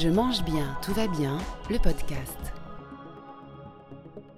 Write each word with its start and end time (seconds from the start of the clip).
Je 0.00 0.08
mange 0.08 0.44
bien, 0.44 0.76
tout 0.80 0.92
va 0.92 1.08
bien, 1.08 1.38
le 1.68 1.78
podcast. 1.80 2.38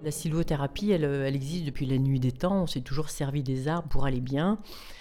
La 0.02 0.10
sylvothérapie, 0.10 0.90
elle, 0.90 1.04
elle, 1.04 1.36
existe 1.36 1.66
depuis 1.66 1.84
la 1.84 1.98
nuit 1.98 2.18
des 2.18 2.32
temps. 2.32 2.62
On 2.62 2.66
s'est 2.66 2.80
toujours 2.80 3.10
servi 3.10 3.42
des 3.42 3.68
arbres 3.68 3.88
pour 3.90 4.06
aller 4.06 4.22
bien. 4.22 4.58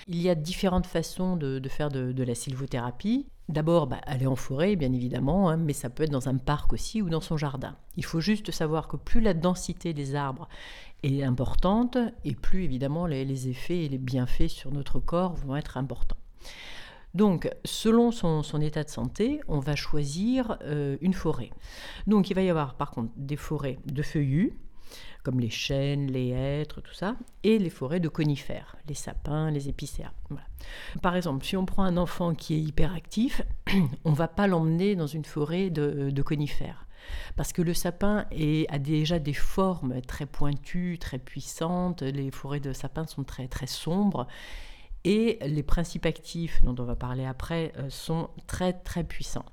Il 0.10 0.22
y 0.22 0.30
a 0.30 0.36
différentes 0.36 0.86
façons 0.86 1.38
de, 1.38 1.62
faire 1.70 1.88
de, 1.88 2.24
la 2.24 2.36
sylvothérapie. 2.36 3.28
D'abord, 3.48 3.88
bah, 3.88 4.02
aller 4.06 4.28
en 4.28 4.36
forêt, 4.36 4.76
bien 4.76 4.92
évidemment, 4.92 5.50
hein, 5.50 5.56
mais 5.56 5.72
ça 5.72 5.90
peut 5.90 6.04
être 6.04 6.12
dans 6.12 6.28
un 6.28 6.36
parc 6.36 6.74
aussi 6.74 7.02
ou 7.02 7.10
dans 7.10 7.22
son 7.22 7.38
jardin. 7.38 7.78
Il 7.96 8.04
faut 8.04 8.20
juste 8.20 8.52
savoir 8.52 8.90
que 8.90 8.98
plus 8.98 9.22
la 9.22 9.34
densité 9.34 9.94
des 9.94 10.14
arbres 10.14 10.50
est 11.04 11.24
importante, 11.24 11.98
et 12.26 12.36
plus 12.36 12.66
évidemment 12.66 13.06
les 13.06 13.48
effets 13.48 13.86
et 13.86 13.88
les 13.88 13.98
bienfaits 13.98 14.50
sur 14.50 14.74
notre 14.74 15.00
corps 15.00 15.36
vont 15.36 15.56
être 15.56 15.78
importants. 15.78 16.18
Donc, 17.14 17.50
selon 17.66 18.12
son, 18.12 18.62
état 18.62 18.84
de 18.84 18.90
santé, 18.90 19.42
on 19.48 19.60
va 19.60 19.76
choisir 19.76 20.58
euh, 20.64 20.98
une 21.02 21.14
forêt. 21.14 21.50
Donc, 22.08 22.30
il 22.30 22.36
va 22.36 22.42
y 22.42 22.50
avoir 22.50 22.76
par 22.76 22.92
contre 22.92 23.12
des 23.18 23.36
forêts 23.36 23.80
de 23.86 24.04
feuillus, 24.04 24.54
comme 25.24 25.40
les 25.40 25.50
chênes, 25.50 26.12
les 26.12 26.30
hêtres, 26.30 26.82
tout 26.82 26.94
ça, 26.94 27.16
et 27.44 27.60
les 27.60 27.70
forêts 27.70 28.00
de 28.00 28.10
conifères, 28.10 28.76
les 28.88 28.94
sapins, 28.94 29.52
les 29.52 29.70
épicéas. 29.70 30.14
Par 31.02 31.16
exemple, 31.16 31.46
si 31.46 31.58
on 31.58 31.66
prend 31.66 31.84
un 31.84 31.98
enfant 31.98 32.34
qui 32.34 32.54
est 32.54 32.62
hyperactif, 32.62 33.42
on 34.06 34.14
va 34.14 34.28
pas 34.28 34.48
l'emmener 34.48 34.96
dans 34.96 35.08
une 35.08 35.26
forêt 35.26 35.70
de, 35.70 36.22
conifères. 36.22 36.86
Parce 37.36 37.54
que 37.54 37.62
le 37.62 37.74
sapin 37.74 38.26
a 38.70 38.80
déjà 38.80 39.20
des 39.20 39.34
formes 39.34 40.02
très 40.02 40.26
pointues, 40.26 40.98
très 41.00 41.18
puissantes. 41.18 42.02
Les 42.02 42.30
forêts 42.30 42.60
de 42.60 42.72
sapin 42.72 43.08
sont 43.08 43.24
très, 43.24 43.48
très 43.48 43.68
sombres. 43.68 44.28
Et 45.04 45.40
les 45.46 45.64
principes 45.64 46.06
actifs, 46.06 46.62
dont 46.64 46.76
on 46.80 46.86
va 46.86 46.96
parler 46.96 47.26
après, 47.26 47.72
euh, 47.78 47.90
sont 47.90 48.30
très 48.48 48.74
très 48.74 49.04
puissants. 49.04 49.46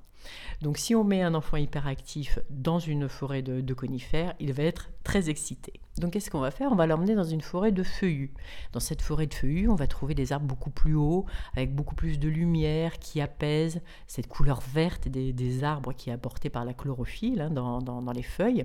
Donc 0.62 0.78
si 0.78 0.94
on 0.94 1.04
met 1.04 1.22
un 1.22 1.34
enfant 1.34 1.56
hyperactif 1.56 2.38
dans 2.50 2.78
une 2.78 3.08
forêt 3.08 3.42
de, 3.42 3.74
conifères, 3.74 4.34
il 4.40 4.52
va 4.52 4.62
être 4.62 4.90
très 5.04 5.28
excité. 5.28 5.74
Donc 5.98 6.12
qu'est-ce 6.12 6.30
qu'on 6.30 6.40
va 6.40 6.50
faire? 6.50 6.70
On 6.72 6.74
va 6.74 6.86
l'emmener 6.86 7.14
dans 7.14 7.24
une 7.24 7.40
forêt 7.40 7.72
de 7.72 7.82
feuillus. 7.82 8.34
Dans 8.72 8.80
cette 8.80 9.00
forêt 9.00 9.26
de 9.26 9.34
feuillus, 9.34 9.68
on 9.68 9.74
va 9.74 9.86
trouver 9.86 10.14
des 10.14 10.32
arbres 10.32 10.46
beaucoup 10.46 10.70
plus 10.70 10.94
hauts, 10.94 11.24
avec 11.54 11.74
beaucoup 11.74 11.94
plus 11.94 12.18
de 12.18 12.28
lumière, 12.28 12.98
qui 12.98 13.20
apaise 13.20 13.80
cette 14.06 14.28
couleur 14.28 14.60
verte 14.60 15.08
des, 15.08 15.64
arbres 15.64 15.94
qui 15.94 16.10
est 16.10 16.12
apportée 16.12 16.50
par 16.50 16.64
la 16.64 16.74
chlorophylle 16.74 17.40
hein, 17.40 17.50
dans, 17.50 18.12
les 18.12 18.22
feuilles, 18.22 18.64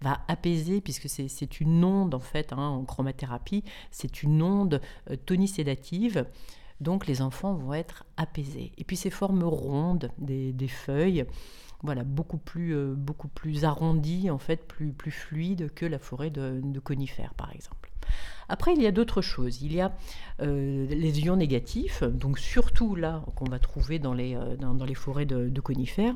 va 0.00 0.20
apaiser, 0.28 0.80
puisque 0.80 1.08
c'est 1.08 1.60
une 1.60 1.82
onde 1.84 2.14
en 2.14 2.20
fait, 2.20 2.52
hein, 2.52 2.58
en 2.58 2.84
chromathérapie, 2.84 3.64
c'est 3.90 4.22
une 4.22 4.42
onde 4.42 4.80
euh, 5.10 5.16
tonisédative 5.16 6.26
donc 6.80 7.06
les 7.06 7.22
enfants 7.22 7.54
vont 7.54 7.74
être 7.74 8.04
apaisés. 8.16 8.72
Et 8.78 8.84
puis 8.84 8.96
ces 8.96 9.10
formes 9.10 9.44
rondes 9.44 10.10
des, 10.18 10.68
feuilles, 10.68 11.24
voilà, 11.82 12.04
beaucoup 12.04 12.38
plus, 12.38 12.74
euh, 12.74 12.94
beaucoup 12.96 13.28
plus 13.28 13.64
arrondies, 13.64 14.30
en 14.30 14.38
fait, 14.38 14.66
plus, 14.66 14.92
plus 14.92 15.12
fluides 15.12 15.72
que 15.74 15.86
la 15.86 15.98
forêt 15.98 16.30
de 16.30 16.80
conifères, 16.80 17.34
par 17.34 17.52
exemple. 17.52 17.77
Après, 18.48 18.72
il 18.74 18.82
y 18.82 18.86
a 18.86 18.92
d'autres 18.92 19.20
choses. 19.20 19.60
Il 19.60 19.74
y 19.74 19.80
a 19.80 19.92
euh, 20.40 20.86
les 20.88 21.20
ions 21.20 21.36
négatifs, 21.36 22.02
donc 22.02 22.38
surtout 22.38 22.94
là 22.94 23.22
qu'on 23.34 23.44
va 23.44 23.58
trouver 23.58 23.98
dans 23.98 24.14
les, 24.14 24.34
euh, 24.34 24.56
dans, 24.56 24.84
les 24.84 24.94
forêts 24.94 25.26
de, 25.26 25.60
conifères, 25.60 26.14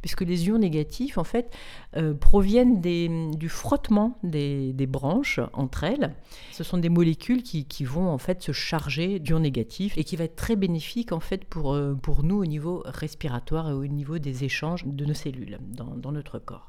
puisque 0.00 0.22
les 0.22 0.46
ions 0.46 0.58
négatifs, 0.58 1.18
en 1.18 1.24
fait, 1.24 1.54
euh, 1.96 2.14
proviennent 2.14 2.80
du 2.80 3.48
frottement 3.48 4.18
des, 4.22 4.72
branches 4.86 5.40
entre 5.52 5.84
elles. 5.84 6.14
Ce 6.52 6.62
sont 6.62 6.78
des 6.78 6.88
molécules 6.88 7.42
qui, 7.42 7.84
vont 7.84 8.08
en 8.08 8.18
fait 8.18 8.42
se 8.42 8.52
charger 8.52 9.18
d'ions 9.18 9.40
négatifs 9.40 9.98
et 9.98 10.04
qui 10.04 10.16
va 10.16 10.24
être 10.24 10.36
très 10.36 10.56
bénéfique 10.56 11.12
en 11.12 11.20
fait 11.20 11.44
pour, 11.44 11.76
pour 12.02 12.22
nous 12.22 12.36
au 12.36 12.46
niveau 12.46 12.82
respiratoire 12.86 13.70
et 13.70 13.72
au 13.72 13.86
niveau 13.86 14.18
des 14.18 14.44
échanges 14.44 14.84
de 14.86 15.04
nos 15.04 15.14
cellules 15.14 15.58
dans 15.72 16.12
notre 16.12 16.38
corps. 16.38 16.68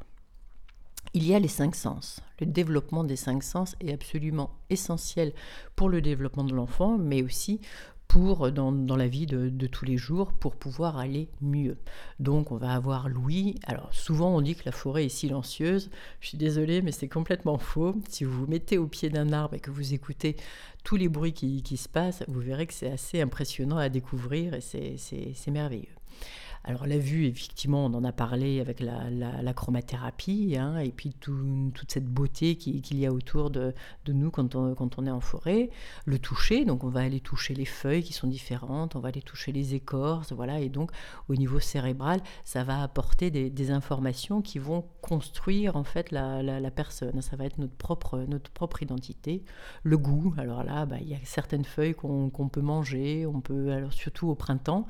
Il 1.14 1.26
y 1.26 1.34
a 1.34 1.40
les 1.40 1.48
cinq 1.48 1.76
sens. 1.76 2.22
Le 2.40 2.46
développement 2.46 3.04
des 3.04 3.16
cinq 3.16 3.44
sens 3.44 3.76
est 3.80 3.94
absolument 3.94 4.52
essentiel 4.70 5.34
pour 5.76 5.90
le 5.90 6.02
développement 6.02 6.44
de 6.44 6.54
l'enfant, 6.54 6.98
mais 6.98 7.24
aussi 7.24 7.62
pour 8.08 8.52
dans, 8.52 8.96
la 8.96 9.08
vie 9.08 9.26
de, 9.26 9.68
tous 9.68 9.86
les 9.86 9.98
jours 9.98 10.32
pour 10.32 10.56
pouvoir 10.56 10.98
aller 10.98 11.28
mieux. 11.42 11.78
Donc 12.20 12.52
on 12.52 12.58
va 12.58 12.74
avoir 12.74 13.10
l'ouïe. 13.10 13.56
Alors 13.66 13.94
souvent 13.94 14.36
on 14.36 14.42
dit 14.42 14.56
que 14.56 14.64
la 14.66 14.72
forêt 14.72 15.06
est 15.06 15.10
silencieuse. 15.10 15.90
Je 16.22 16.30
suis 16.30 16.38
désolée 16.38 16.82
mais 16.82 16.92
c'est 16.92 17.10
complètement 17.10 17.58
faux. 17.58 17.96
Si 18.10 18.24
vous 18.24 18.32
vous 18.32 18.48
mettez 18.48 18.78
au 18.78 18.88
pied 18.88 19.10
d'un 19.10 19.34
arbre 19.34 19.56
et 19.56 19.60
que 19.60 19.72
vous 19.72 19.94
écoutez 19.94 20.38
tous 20.84 20.96
les 20.96 21.10
bruits 21.10 21.34
qui, 21.34 21.64
qui 21.64 21.78
se 21.78 21.90
passent, 21.90 22.24
vous 22.28 22.40
verrez 22.40 22.68
que 22.68 22.74
c'est 22.74 22.92
assez 22.92 23.22
impressionnant 23.22 23.78
à 23.78 23.90
découvrir 23.90 24.54
et 24.54 24.62
c'est 24.62 25.52
merveilleux. 25.52 25.96
Alors 26.68 26.88
la 26.88 26.98
vue, 26.98 27.28
effectivement, 27.28 27.86
on 27.86 27.94
en 27.94 28.04
a 28.04 28.12
parlé 28.12 28.60
avec 28.60 28.80
la, 28.80 29.54
chromathérapie, 29.54 30.56
hein, 30.60 30.80
et 30.80 30.90
puis 30.90 31.14
toute 31.14 31.92
cette 31.92 32.08
beauté 32.08 32.56
qu'il 32.56 32.98
y 32.98 33.06
a 33.06 33.14
autour 33.14 33.52
de, 33.52 33.76
nous 34.08 34.32
quand 34.32 34.56
on, 34.56 35.06
est 35.06 35.12
en 35.12 35.20
forêt. 35.20 35.70
Le 36.06 36.18
toucher, 36.18 36.66
donc 36.66 36.84
on 36.84 36.90
va 36.90 37.02
aller 37.02 37.20
toucher 37.20 37.54
les 37.54 37.66
feuilles 37.66 38.02
qui 38.02 38.14
sont 38.14 38.26
différentes, 38.26 38.96
on 38.96 39.00
va 39.00 39.10
aller 39.10 39.22
toucher 39.22 39.52
les 39.52 39.76
écorces, 39.76 40.34
voilà, 40.34 40.60
et 40.60 40.70
donc 40.70 40.90
au 41.30 41.36
niveau 41.36 41.60
cérébral, 41.60 42.20
ça 42.44 42.64
va 42.64 42.82
apporter 42.82 43.30
des, 43.30 43.66
informations 43.66 44.42
qui 44.42 44.60
vont 44.60 44.86
construire 45.02 45.76
en 45.76 45.84
fait 45.84 46.12
la, 46.12 46.72
personne. 46.72 47.22
Ça 47.22 47.36
va 47.36 47.46
être 47.46 47.60
notre 47.60 47.76
propre, 47.76 48.26
notre 48.28 48.50
propre 48.50 48.82
identité. 48.82 49.44
Le 49.84 49.98
goût, 49.98 50.34
alors 50.38 50.64
là, 50.64 50.86
bah, 50.88 50.98
il 51.00 51.10
y 51.10 51.14
a 51.14 51.20
certaines 51.24 51.66
feuilles 51.66 51.94
qu'on 51.94 52.50
peut 52.50 52.62
manger, 52.62 53.28
on 53.28 53.42
peut, 53.42 53.72
alors 53.72 53.94
surtout 53.94 54.30
au 54.30 54.36
printemps, 54.36 54.88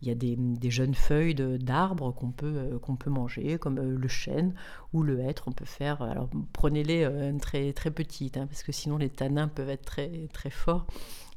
il 0.00 0.08
y 0.08 0.10
a 0.10 0.14
des, 0.14 0.70
jeunes 0.70 0.94
feuilles 0.94 1.34
d'arbres 1.34 2.12
qu'on 2.12 2.30
peut, 2.30 2.46
euh, 2.56 2.78
peut 2.78 3.10
manger, 3.10 3.58
comme 3.58 3.78
euh, 3.78 3.96
le 3.98 4.08
chêne 4.08 4.54
ou 4.92 5.02
le 5.02 5.20
hêtre. 5.20 5.44
On 5.48 5.52
peut 5.52 5.64
faire. 5.64 6.02
Alors 6.02 6.28
prenez-les 6.52 7.04
euh, 7.04 7.36
très, 7.38 7.72
très 7.72 7.90
petites, 7.90 8.36
hein, 8.36 8.46
parce 8.46 8.62
que 8.62 8.72
sinon 8.72 8.96
les 8.96 9.10
tanins 9.10 9.48
peuvent 9.48 9.70
être 9.70 9.84
très, 9.84 10.28
très 10.32 10.50
forts 10.50 10.86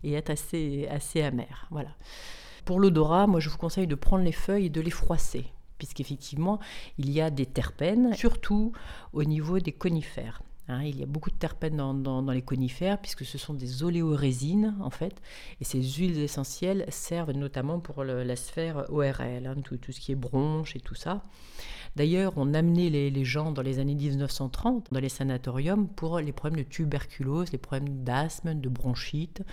et 0.04 0.14
être 0.14 0.30
assez, 0.30 0.88
assez 0.90 1.24
amers. 1.24 1.68
Voilà. 1.72 1.90
Pour 2.66 2.80
l'odorat, 2.80 3.26
moi 3.26 3.40
je 3.40 3.50
vous 3.50 3.58
conseille 3.58 3.88
de 3.88 3.96
prendre 3.96 4.24
les 4.24 4.32
feuilles 4.32 4.68
et 4.68 4.70
de 4.70 4.82
les 4.82 4.92
froisser, 4.92 5.48
puisqu'effectivement 5.80 6.60
il 7.00 7.10
y 7.10 7.20
a 7.20 7.32
des 7.32 7.48
terpènes, 7.48 8.14
surtout 8.14 8.74
au 9.14 9.24
niveau 9.24 9.60
des 9.60 9.72
conifères. 9.72 10.44
Hein, 10.72 10.84
il 10.86 11.00
y 11.00 11.04
a 11.04 11.06
beaucoup 11.06 11.30
de 11.30 11.36
terpènes 11.36 11.76
dans, 11.76 12.32
les 12.32 12.42
conifères 12.42 12.98
puisque 13.00 13.26
ce 13.26 13.38
sont 13.38 13.54
des 13.54 13.84
oléorésines 13.84 14.76
en 14.80 14.90
fait. 14.90 15.22
Et 15.60 15.66
ces 15.66 15.84
huiles 15.84 16.18
essentielles 16.20 16.86
servent 16.90 17.32
notamment 17.32 17.80
pour 17.80 18.04
la 18.04 18.36
sphère 18.36 18.86
ORL, 18.90 19.48
hein, 19.48 19.56
tout, 19.64 19.78
ce 19.92 20.00
qui 20.00 20.14
est 20.14 20.16
bronche 20.16 20.76
et 20.76 20.80
tout 20.80 20.96
ça. 20.96 21.24
D'ailleurs, 21.98 22.34
on 22.38 22.54
amenait 22.54 22.90
les, 22.90 23.26
gens 23.26 23.52
dans 23.52 23.62
les 23.62 23.80
années 23.80 23.96
1930 23.96 24.88
dans 24.92 25.00
les 25.02 25.10
sanatoriums 25.10 25.90
pour 25.90 26.20
les 26.20 26.32
problèmes 26.32 26.64
de 26.64 26.70
tuberculose, 26.70 27.52
les 27.52 27.58
problèmes 27.58 28.04
d'asthme, 28.04 28.54
de 28.54 28.70
bronchite, 28.70 29.44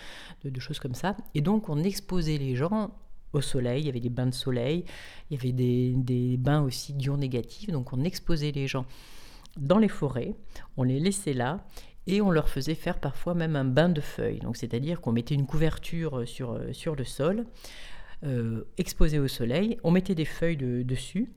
de, 0.45 0.61
choses 0.61 0.79
comme 0.79 0.95
ça. 0.95 1.17
Et 1.35 1.41
donc, 1.41 1.69
on 1.69 1.83
exposait 1.83 2.39
les 2.39 2.55
gens 2.55 2.93
au 3.33 3.41
soleil, 3.41 3.83
il 3.83 3.87
y 3.87 3.89
avait 3.89 4.01
des 4.01 4.09
bains 4.09 4.27
de 4.27 4.35
soleil, 4.35 4.85
il 5.31 5.37
y 5.37 5.41
avait 5.41 5.53
des, 5.53 5.95
des 5.97 6.37
bains 6.37 6.63
aussi 6.63 6.93
d'ions 6.93 7.17
négatifs, 7.17 7.71
donc 7.71 7.93
on 7.93 8.05
exposait 8.05 8.53
les 8.53 8.69
gens 8.69 8.87
dans 9.57 9.79
les 9.79 9.89
forêts, 9.89 10.35
on 10.77 10.83
les 10.83 11.01
laissait 11.01 11.33
là 11.33 11.65
et 12.07 12.21
on 12.21 12.31
leur 12.31 12.49
faisait 12.49 12.75
faire 12.75 12.99
parfois 12.99 13.35
même 13.35 13.55
un 13.55 13.65
bain 13.65 13.89
de 13.89 14.01
feuilles. 14.01 14.41
Donc 14.41 14.57
c'est-à-dire 14.57 15.01
qu'on 15.01 15.13
mettait 15.13 15.35
une 15.35 15.47
couverture 15.47 16.27
sur, 16.27 16.53
euh, 16.53 16.73
sur 16.73 16.97
le 16.97 17.05
sol, 17.05 17.45
euh, 18.25 18.65
exposée 18.79 19.19
au 19.19 19.29
soleil, 19.29 19.79
on 19.85 19.91
mettait 19.91 20.15
des 20.15 20.25
feuilles 20.25 20.57
dessus 20.57 21.31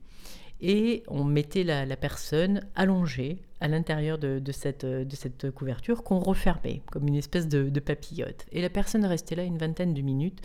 et 0.60 1.02
on 1.08 1.24
mettait 1.24 1.64
la, 1.64 1.96
personne 1.96 2.62
allongée 2.74 3.42
à 3.60 3.68
l'intérieur 3.68 4.18
de, 4.18 4.40
cette, 4.52 4.86
de 4.86 5.16
cette 5.16 5.50
couverture 5.50 6.02
qu'on 6.02 6.20
refermait 6.20 6.82
comme 6.90 7.06
une 7.06 7.16
espèce 7.16 7.48
de, 7.48 7.80
papillote. 7.80 8.46
Et 8.52 8.62
la 8.62 8.70
personne 8.70 9.04
restait 9.04 9.34
là 9.34 9.44
une 9.44 9.58
vingtaine 9.58 9.92
de 9.92 10.02
minutes 10.02 10.40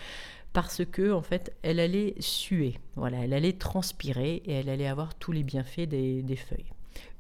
parce 0.53 0.83
que 0.85 1.11
en 1.11 1.21
fait 1.21 1.55
elle 1.61 1.79
allait 1.79 2.15
suer, 2.19 2.79
voilà, 2.95 3.23
elle 3.23 3.33
allait 3.33 3.53
transpirer 3.53 4.41
et 4.45 4.53
elle 4.53 4.69
allait 4.69 4.87
avoir 4.87 5.15
tous 5.15 5.31
les 5.31 5.43
bienfaits 5.43 5.87
des 5.87 6.35
feuilles. 6.35 6.71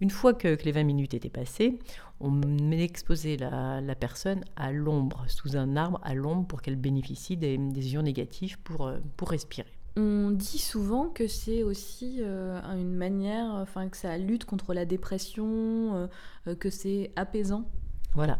Une 0.01 0.09
fois 0.09 0.33
que, 0.33 0.57
les 0.63 0.71
20 0.71 0.83
minutes 0.83 1.13
étaient 1.13 1.29
passées, 1.29 1.79
on 2.19 2.41
exposait 2.71 3.37
la, 3.37 3.81
la 3.81 3.95
personne 3.95 4.43
à 4.55 4.71
l'ombre, 4.71 5.25
sous 5.27 5.55
un 5.55 5.75
arbre, 5.75 5.99
à 6.03 6.13
l'ombre, 6.13 6.47
pour 6.47 6.61
qu'elle 6.61 6.75
bénéficie 6.75 7.37
des, 7.37 7.57
ions 7.93 8.01
négatifs 8.01 8.57
pour, 8.57 8.87
euh, 8.87 8.97
pour 9.15 9.29
respirer. 9.29 9.67
On 9.95 10.29
dit 10.29 10.59
souvent 10.59 11.09
que 11.09 11.27
c'est 11.27 11.63
aussi 11.63 12.17
euh, 12.19 12.61
une 12.75 12.95
manière, 12.95 13.49
enfin 13.49 13.89
que 13.89 13.97
ça 13.97 14.15
lutte 14.17 14.45
contre 14.45 14.75
la 14.75 14.85
dépression, 14.85 16.07
euh, 16.47 16.55
que 16.55 16.69
c'est 16.69 17.11
apaisant. 17.15 17.67
Voilà. 18.13 18.39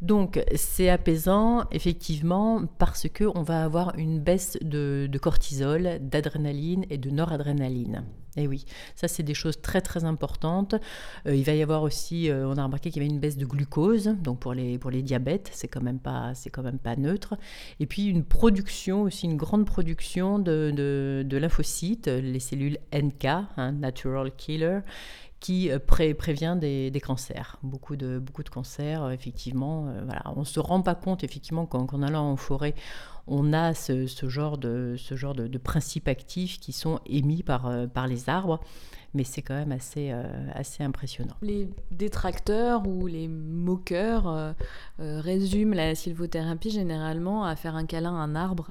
Donc 0.00 0.42
c'est 0.56 0.88
apaisant 0.88 1.68
effectivement 1.70 2.64
parce 2.78 3.08
que 3.08 3.24
on 3.34 3.42
va 3.42 3.62
avoir 3.62 3.96
une 3.98 4.18
baisse 4.18 4.56
de 4.62 5.18
cortisol, 5.18 5.98
d'adrénaline 6.00 6.86
et 6.90 6.96
de 6.96 7.10
noradrénaline. 7.10 8.04
Et 8.36 8.44
eh 8.44 8.46
oui, 8.46 8.64
ça 8.94 9.08
c'est 9.08 9.24
des 9.24 9.34
choses 9.34 9.60
très 9.60 9.80
très 9.80 10.04
importantes. 10.04 10.74
Euh, 11.26 11.34
il 11.34 11.42
va 11.42 11.54
y 11.54 11.62
avoir 11.62 11.82
aussi, 11.82 12.30
euh, 12.30 12.46
on 12.46 12.56
a 12.56 12.64
remarqué 12.64 12.90
qu'il 12.90 13.02
y 13.02 13.04
avait 13.04 13.12
une 13.12 13.20
baisse 13.20 13.36
de 13.36 13.44
glucose, 13.44 14.14
donc 14.22 14.38
pour 14.38 14.54
les, 14.54 14.78
pour 14.78 14.90
les 14.90 15.02
diabètes, 15.02 15.50
c'est 15.52 15.66
quand, 15.66 15.82
même 15.82 15.98
pas, 15.98 16.32
quand 16.52 16.62
même 16.62 16.78
pas 16.78 16.94
neutre. 16.94 17.36
Et 17.80 17.86
puis 17.86 18.06
une 18.06 18.24
production, 18.24 19.02
aussi 19.02 19.26
une 19.26 19.36
grande 19.36 19.66
production 19.66 20.38
de, 20.38 20.72
de, 20.74 21.24
de 21.26 21.36
lymphocytes, 21.36 22.06
les 22.06 22.40
cellules 22.40 22.78
NK, 22.94 23.24
hein, 23.24 23.72
Natural 23.72 24.30
Killer, 24.36 24.80
qui 25.40 25.70
euh, 25.70 25.78
prévient 25.78 26.56
des, 26.60 27.00
cancers. 27.02 27.56
Beaucoup 27.62 27.96
de, 27.96 28.18
beaucoup 28.18 28.42
de 28.42 28.50
cancers, 28.50 29.02
euh, 29.02 29.10
effectivement. 29.10 29.88
Euh, 29.88 30.02
voilà. 30.04 30.22
On 30.36 30.40
ne 30.40 30.44
se 30.44 30.60
rend 30.60 30.82
pas 30.82 30.94
compte, 30.94 31.24
effectivement, 31.24 31.66
qu'en 31.66 32.02
allant 32.02 32.30
en 32.30 32.36
forêt, 32.36 32.74
on 33.26 33.52
a 33.52 33.74
ce, 33.74 34.06
genre, 34.28 34.58
de, 34.58 34.96
ce 34.98 35.16
genre 35.16 35.34
de, 35.34 35.58
principes 35.58 36.08
actifs 36.08 36.60
qui 36.60 36.72
sont 36.72 37.00
émis 37.06 37.42
par, 37.42 37.72
par 37.92 38.06
les 38.06 38.28
arbres. 38.28 38.60
Mais 39.12 39.24
c'est 39.24 39.42
quand 39.42 39.54
même 39.54 39.72
assez, 39.72 40.12
assez 40.54 40.84
impressionnant. 40.84 41.34
Les 41.42 41.68
détracteurs 41.90 42.86
ou 42.86 43.06
les 43.06 43.28
moqueurs 43.28 44.54
résument 44.98 45.74
la 45.74 45.94
sylvothérapie 45.94 46.70
généralement 46.70 47.44
à 47.44 47.56
faire 47.56 47.74
un 47.74 47.86
câlin 47.86 48.14
à 48.14 48.18
un 48.18 48.36
arbre 48.36 48.68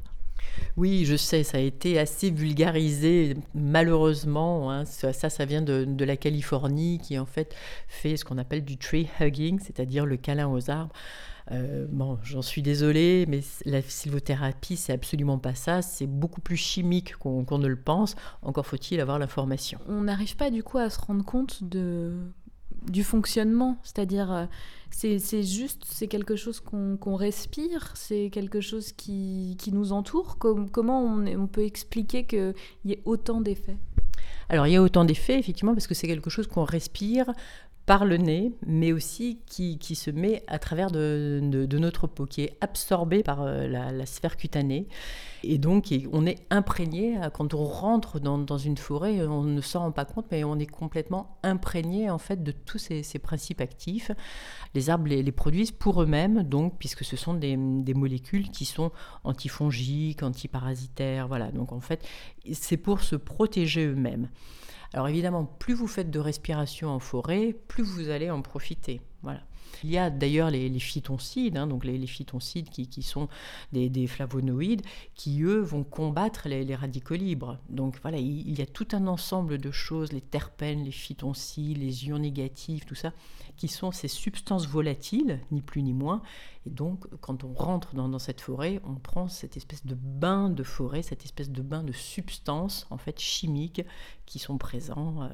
oui, 0.77 1.05
je 1.05 1.15
sais, 1.15 1.43
ça 1.43 1.57
a 1.57 1.61
été 1.61 1.99
assez 1.99 2.29
vulgarisé, 2.29 3.35
malheureusement. 3.53 4.71
Hein. 4.71 4.85
ça, 4.85 5.13
ça 5.13 5.45
vient 5.45 5.61
de, 5.61 6.05
la 6.05 6.17
Californie, 6.17 6.99
qui 6.99 7.17
en 7.19 7.25
fait 7.25 7.55
fait 7.87 8.17
ce 8.17 8.25
qu'on 8.25 8.37
appelle 8.37 8.63
du 8.63 8.77
tree 8.77 9.07
hugging, 9.19 9.59
c'est-à-dire 9.59 10.05
le 10.05 10.17
câlin 10.17 10.47
aux 10.47 10.69
arbres. 10.69 10.93
Euh, 11.51 11.87
bon, 11.89 12.19
j'en 12.23 12.41
suis 12.41 12.61
désolée, 12.61 13.25
mais 13.27 13.41
la 13.65 13.81
sylvothérapie, 13.81 14.77
c'est 14.77 14.93
absolument 14.93 15.39
pas 15.39 15.55
ça. 15.55 15.81
C'est 15.81 16.07
beaucoup 16.07 16.41
plus 16.41 16.57
chimique 16.57 17.15
qu'on 17.15 17.57
ne 17.57 17.67
le 17.67 17.75
pense. 17.75 18.15
Encore 18.41 18.65
faut-il 18.65 18.99
avoir 18.99 19.19
l'information. 19.19 19.79
On 19.87 20.01
n'arrive 20.01 20.35
pas 20.35 20.51
du 20.51 20.63
coup 20.63 20.77
à 20.77 20.89
se 20.89 20.99
rendre 20.99 21.25
compte 21.25 21.63
de 21.63 22.13
du 22.87 23.03
fonctionnement, 23.03 23.77
c'est-à-dire 23.83 24.31
euh, 24.31 24.45
c'est 24.91 25.43
juste, 25.43 25.83
c'est 25.85 26.07
quelque 26.07 26.35
chose 26.35 26.59
qu'on 26.59 27.15
respire, 27.15 27.91
c'est 27.95 28.29
quelque 28.31 28.61
chose 28.61 28.91
qui, 28.91 29.57
nous 29.71 29.91
entoure. 29.91 30.37
comment 30.37 31.03
on, 31.03 31.47
peut 31.47 31.63
expliquer 31.63 32.25
qu'il 32.25 32.53
y 32.85 32.93
ait 32.93 33.01
autant 33.05 33.41
d'effets? 33.41 33.77
Alors 34.49 34.65
il 34.65 34.73
y 34.73 34.75
a 34.75 34.81
autant 34.81 35.05
d'effets, 35.05 35.37
effectivement, 35.37 35.73
parce 35.73 35.87
que 35.87 35.93
c'est 35.93 36.07
quelque 36.07 36.29
chose 36.29 36.47
qu'on 36.47 36.63
respire 36.63 37.31
par 37.89 38.05
le 38.05 38.17
nez, 38.17 38.51
mais 38.67 38.91
aussi 38.91 39.39
qui, 39.47 39.79
se 39.95 40.11
met 40.11 40.43
à 40.45 40.59
travers 40.59 40.91
de, 40.91 41.39
notre 41.79 42.05
peau, 42.05 42.27
qui 42.27 42.43
est 42.43 42.55
absorbé 42.61 43.23
par 43.23 43.41
euh, 43.41 43.67
la, 43.67 44.05
sphère 44.05 44.37
cutanée. 44.37 44.87
Et 45.41 45.57
donc, 45.57 45.91
on 46.13 46.27
est 46.27 46.37
imprégné, 46.51 47.17
euh, 47.17 47.31
quand 47.31 47.55
on 47.55 47.65
rentre 47.65 48.19
dans, 48.19 48.59
une 48.59 48.77
forêt, 48.77 49.25
on 49.25 49.41
ne 49.41 49.59
s'en 49.59 49.79
rend 49.79 49.91
pas 49.91 50.05
compte, 50.05 50.27
mais 50.29 50.43
on 50.43 50.59
est 50.59 50.67
complètement 50.67 51.39
imprégné 51.41 52.11
en 52.11 52.19
fait 52.19 52.43
de 52.43 52.51
tous 52.51 52.77
ces, 52.77 53.01
principes 53.17 53.59
actifs. 53.59 54.11
Les 54.75 54.91
arbres 54.91 55.07
les, 55.07 55.31
produisent 55.31 55.71
pour 55.71 56.03
eux-mêmes, 56.03 56.43
donc, 56.43 56.77
puisque 56.77 57.03
ce 57.03 57.17
sont 57.17 57.33
des, 57.33 57.57
des, 57.57 57.95
molécules 57.95 58.51
qui 58.51 58.65
sont 58.65 58.91
antifongiques, 59.23 60.21
antiparasitaires, 60.21 61.27
voilà. 61.27 61.51
Donc, 61.51 61.71
en 61.71 61.79
fait, 61.79 62.07
c'est 62.51 62.77
pour 62.77 63.01
se 63.01 63.15
protéger 63.15 63.87
eux-mêmes. 63.87 64.29
Alors 64.93 65.07
évidemment, 65.07 65.45
plus 65.45 65.73
vous 65.73 65.87
faites 65.87 66.09
de 66.09 66.19
respiration 66.19 66.89
en 66.89 66.99
forêt, 66.99 67.55
plus 67.67 67.83
vous 67.83 68.09
allez 68.09 68.31
en 68.31 68.41
profiter. 68.41 69.01
Voilà. 69.21 69.41
Il 69.83 69.91
y 69.91 69.97
a 69.97 70.09
d'ailleurs 70.09 70.49
les, 70.49 70.79
phytoncides, 70.79 71.57
hein, 71.57 71.67
donc 71.67 71.85
les, 71.85 72.07
phytoncides 72.07 72.69
qui, 72.69 73.03
sont 73.03 73.29
des, 73.71 74.07
flavonoïdes, 74.07 74.81
qui 75.15 75.41
eux 75.43 75.59
vont 75.59 75.83
combattre 75.83 76.49
les, 76.49 76.75
radicaux 76.75 77.15
libres. 77.15 77.59
Donc 77.69 77.97
voilà, 78.01 78.17
il, 78.17 78.57
y 78.57 78.61
a 78.61 78.65
tout 78.65 78.87
un 78.91 79.07
ensemble 79.07 79.57
de 79.57 79.71
choses, 79.71 80.11
les 80.11 80.21
terpènes, 80.21 80.83
les 80.83 80.91
phytoncides, 80.91 81.77
les 81.77 82.07
ions 82.07 82.19
négatifs, 82.19 82.85
tout 82.85 82.95
ça, 82.95 83.13
qui 83.55 83.67
sont 83.67 83.91
ces 83.91 84.07
substances 84.07 84.67
volatiles, 84.67 85.39
ni 85.51 85.61
plus 85.61 85.81
ni 85.81 85.93
moins. 85.93 86.21
Et 86.65 86.69
donc, 86.69 87.05
quand 87.21 87.43
on 87.43 87.53
rentre 87.53 87.95
dans, 87.95 88.19
cette 88.19 88.41
forêt, 88.41 88.81
on 88.83 88.95
prend 88.95 89.29
cette 89.29 89.55
espèce 89.55 89.85
de 89.85 89.95
bain 89.95 90.49
de 90.49 90.63
forêt, 90.63 91.01
cette 91.03 91.23
espèce 91.23 91.49
de 91.49 91.61
bain 91.61 91.83
de 91.83 91.93
substances, 91.93 92.85
en 92.89 92.97
fait, 92.97 93.19
chimiques, 93.19 93.81
qui 94.25 94.39
sont 94.39 94.57
présents 94.57 95.23
euh, 95.23 95.29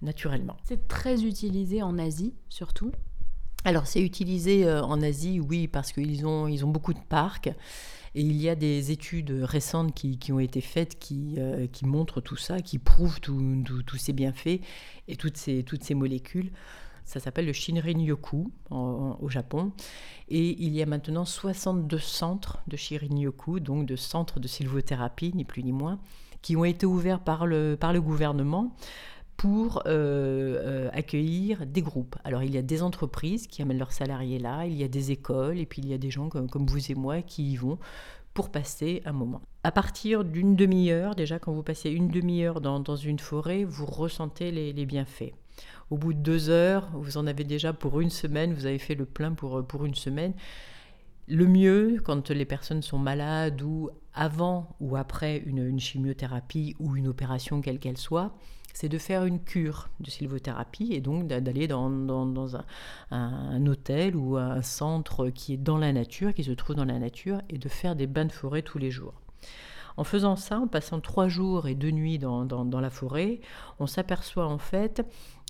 naturellement. 0.00 0.56
C'est 0.64 0.86
très 0.86 1.24
utilisé 1.24 1.82
en 1.82 1.98
Asie, 1.98 2.34
surtout. 2.48 2.92
Alors 3.64 3.86
c'est 3.86 4.00
utilisé 4.00 4.64
euh, 4.64 4.82
en 4.82 5.02
Asie, 5.02 5.40
oui, 5.40 5.68
parce 5.68 5.92
qu'ils 5.92 6.26
ont, 6.26 6.48
ils 6.48 6.64
ont 6.64 6.70
beaucoup 6.70 6.94
de 6.94 7.00
parcs. 7.08 7.50
Et 8.14 8.22
il 8.22 8.40
y 8.40 8.48
a 8.48 8.56
des 8.56 8.90
études 8.90 9.30
récentes 9.30 9.94
qui, 9.94 10.18
qui 10.18 10.32
ont 10.32 10.40
été 10.40 10.60
faites 10.60 10.98
qui, 10.98 11.34
euh, 11.38 11.68
qui, 11.68 11.86
montrent 11.86 12.20
tout 12.20 12.36
ça, 12.36 12.60
qui 12.60 12.78
prouvent 12.78 13.20
tous 13.20 13.96
ces 13.98 14.12
bienfaits 14.12 14.60
et 15.06 15.16
toutes 15.16 15.36
ces, 15.36 15.62
toutes 15.62 15.84
ces 15.84 15.94
molécules. 15.94 16.50
Ça 17.04 17.20
s'appelle 17.20 17.46
le 17.46 17.52
Shinrin-yoku 17.52 18.52
au 18.70 19.28
Japon. 19.28 19.72
Et 20.28 20.62
il 20.62 20.72
y 20.74 20.82
a 20.82 20.86
maintenant 20.86 21.24
62 21.24 21.98
centres 21.98 22.62
de 22.66 22.76
Shinrin-yoku, 22.76 23.60
donc 23.60 23.86
de 23.86 23.96
centres 23.96 24.40
de 24.40 24.48
sylvothérapie, 24.48 25.32
ni 25.34 25.44
plus 25.44 25.62
ni 25.62 25.72
moins, 25.72 26.00
qui 26.42 26.56
ont 26.56 26.64
été 26.64 26.86
ouverts 26.86 27.20
par 27.20 27.46
le, 27.46 27.76
par 27.78 27.92
le 27.92 28.00
gouvernement 28.00 28.74
pour 29.40 29.78
euh, 29.86 29.86
euh, 29.86 30.90
accueillir 30.92 31.64
des 31.64 31.80
groupes. 31.80 32.14
Alors 32.24 32.42
il 32.42 32.54
y 32.54 32.58
a 32.58 32.62
des 32.62 32.82
entreprises 32.82 33.46
qui 33.46 33.62
amènent 33.62 33.78
leurs 33.78 33.94
salariés 33.94 34.38
là, 34.38 34.66
il 34.66 34.74
y 34.74 34.84
a 34.84 34.88
des 34.88 35.12
écoles, 35.12 35.58
et 35.58 35.64
puis 35.64 35.80
il 35.80 35.88
y 35.88 35.94
a 35.94 35.98
des 35.98 36.10
gens 36.10 36.28
comme, 36.28 36.66
vous 36.66 36.92
et 36.92 36.94
moi 36.94 37.22
qui 37.22 37.52
y 37.52 37.56
vont 37.56 37.78
pour 38.34 38.50
passer 38.50 39.00
un 39.06 39.12
moment. 39.12 39.40
À 39.64 39.72
partir 39.72 40.26
d'une 40.26 40.56
demi-heure, 40.56 41.14
déjà 41.14 41.38
quand 41.38 41.52
vous 41.52 41.62
passez 41.62 41.88
une 41.88 42.08
demi-heure 42.08 42.60
dans, 42.60 42.96
une 42.96 43.18
forêt, 43.18 43.64
vous 43.64 43.86
ressentez 43.86 44.52
les, 44.52 44.84
bienfaits. 44.84 45.32
Au 45.88 45.96
bout 45.96 46.12
de 46.12 46.18
deux 46.18 46.50
heures, 46.50 46.90
vous 46.92 47.16
en 47.16 47.26
avez 47.26 47.44
déjà 47.44 47.72
pour 47.72 48.02
une 48.02 48.10
semaine, 48.10 48.52
vous 48.52 48.66
avez 48.66 48.78
fait 48.78 48.94
le 48.94 49.06
plein 49.06 49.32
pour, 49.32 49.66
pour 49.66 49.86
une 49.86 49.94
semaine. 49.94 50.34
Le 51.28 51.46
mieux, 51.46 51.98
quand 52.04 52.28
les 52.28 52.44
personnes 52.44 52.82
sont 52.82 52.98
malades 52.98 53.62
ou 53.62 53.88
avant 54.12 54.76
ou 54.80 54.96
après 54.96 55.38
une, 55.46 55.66
une 55.66 55.80
chimiothérapie 55.80 56.76
ou 56.78 56.94
une 56.94 57.08
opération 57.08 57.62
quelle 57.62 57.78
qu'elle 57.78 57.96
soit, 57.96 58.34
c'est 58.74 58.88
de 58.88 58.98
faire 58.98 59.24
une 59.24 59.42
cure 59.42 59.88
de 60.00 60.10
sylvothérapie 60.10 60.92
et 60.92 61.00
donc 61.00 61.26
d'aller 61.26 61.68
dans, 61.68 61.90
un, 63.10 63.66
hôtel 63.66 64.16
ou 64.16 64.36
un 64.36 64.62
centre 64.62 65.28
qui 65.28 65.54
est 65.54 65.58
dans 65.58 65.78
la 65.78 65.92
nature, 65.92 66.34
qui 66.34 66.44
se 66.44 66.52
trouve 66.52 66.76
dans 66.76 66.84
la 66.84 66.98
nature, 66.98 67.40
et 67.48 67.58
de 67.58 67.68
faire 67.68 67.96
des 67.96 68.06
bains 68.06 68.24
de 68.24 68.32
forêt 68.32 68.62
tous 68.62 68.78
les 68.78 68.90
jours. 68.90 69.14
En 69.96 70.04
faisant 70.04 70.36
ça, 70.36 70.58
en 70.58 70.66
passant 70.66 71.00
trois 71.00 71.28
jours 71.28 71.66
et 71.66 71.74
deux 71.74 71.90
nuits 71.90 72.18
dans 72.18 72.80
la 72.80 72.90
forêt, 72.90 73.40
on 73.78 73.86
s'aperçoit 73.86 74.46
en 74.46 74.58
fait 74.58 75.04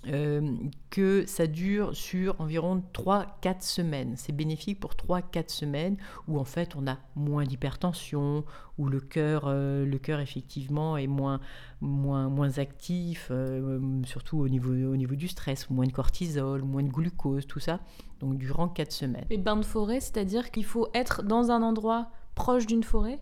euh, 0.07 0.55
que 0.89 1.27
ça 1.27 1.45
dure 1.45 1.95
sur 1.95 2.39
environ 2.41 2.81
3-4 2.93 3.61
semaines. 3.61 4.13
C'est 4.17 4.31
bénéfique 4.31 4.79
pour 4.79 4.93
3-4 4.93 5.49
semaines 5.49 5.97
où 6.27 6.39
en 6.39 6.43
fait 6.43 6.75
on 6.75 6.87
a 6.87 6.97
moins 7.15 7.45
d'hypertension, 7.45 8.43
où 8.79 8.87
le 8.87 8.99
cœur, 8.99 9.43
euh, 9.45 9.85
le 9.85 9.99
effectivement 10.19 10.97
est 10.97 11.05
moins, 11.05 11.39
moins, 11.81 12.29
moins 12.29 12.57
actif, 12.57 13.27
euh, 13.29 13.79
surtout 14.03 14.39
au 14.39 14.49
niveau, 14.49 14.71
au 14.71 14.97
niveau 14.97 15.13
du 15.13 15.27
stress, 15.27 15.69
moins 15.69 15.85
de 15.85 15.91
cortisol, 15.91 16.63
moins 16.63 16.83
de 16.83 16.89
glucose, 16.91 17.45
tout 17.45 17.59
ça. 17.59 17.79
Donc 18.19 18.37
durant 18.37 18.67
4 18.69 18.91
semaines. 18.91 19.25
Et 19.29 19.37
bains 19.37 19.57
de 19.57 19.65
forêt, 19.65 19.99
c'est-à-dire 19.99 20.49
qu'il 20.49 20.65
faut 20.65 20.87
être 20.95 21.21
dans 21.21 21.51
un 21.51 21.61
endroit 21.61 22.09
proche 22.33 22.65
d'une 22.65 22.83
forêt 22.83 23.19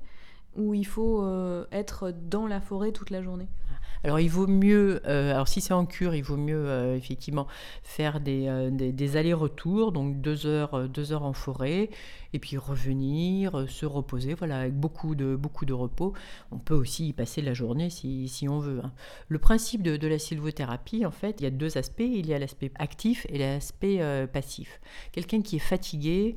ou 0.55 0.73
il 0.73 0.87
faut 0.87 1.25
être 1.71 2.11
dans 2.11 2.47
la 2.47 2.61
forêt 2.61 2.91
toute 2.91 3.09
la 3.09 3.21
journée? 3.21 3.49
Alors 4.03 4.19
il 4.19 4.29
vaut 4.29 4.47
mieux, 4.47 5.01
euh, 5.05 5.33
alors 5.33 5.47
si 5.47 5.59
c'est 5.59 5.73
en 5.73 5.85
cure, 5.85 6.15
il 6.15 6.23
vaut 6.23 6.37
mieux 6.37 6.69
euh, 6.69 6.95
effectivement 6.95 7.47
faire 7.83 8.19
euh, 8.25 8.69
des, 8.69 8.91
des, 8.93 9.17
allers-retours, 9.17 9.91
donc 9.91 10.21
deux 10.21 10.45
heures, 10.45 10.87
deux 10.87 11.11
heures 11.11 11.23
en 11.23 11.33
forêt, 11.33 11.89
et 12.33 12.39
puis 12.39 12.57
revenir, 12.57 13.65
se 13.67 13.85
reposer, 13.85 14.35
voilà, 14.35 14.59
avec 14.59 14.73
beaucoup 14.73 15.15
de, 15.15 15.35
beaucoup 15.35 15.65
de 15.65 15.73
repos. 15.73 16.13
On 16.51 16.59
peut 16.59 16.75
aussi 16.75 17.09
y 17.09 17.13
passer 17.13 17.41
la 17.41 17.53
journée 17.53 17.89
si, 17.89 18.29
si 18.29 18.47
on 18.47 18.59
veut. 18.59 18.79
Hein. 18.83 18.93
Le 19.27 19.39
principe 19.39 19.83
de, 19.83 19.97
de, 19.97 20.07
la 20.07 20.19
sylvothérapie, 20.19 21.05
en 21.05 21.11
fait, 21.11 21.41
il 21.41 21.43
y 21.43 21.47
a 21.47 21.51
deux 21.51 21.77
aspects. 21.77 21.99
Il 21.99 22.27
y 22.27 22.33
a 22.33 22.39
l'aspect 22.39 22.71
actif 22.75 23.25
et 23.29 23.37
l'aspect 23.37 24.27
passif. 24.31 24.79
Quelqu'un 25.11 25.41
qui 25.41 25.57
est 25.57 25.59
fatigué, 25.59 26.35